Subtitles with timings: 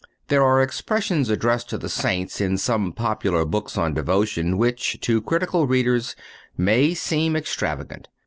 [0.29, 5.21] There are expressions addressed to the Saints in some popular books of devotion which, to
[5.21, 6.15] critical readers,
[6.57, 8.07] may seem extravagant.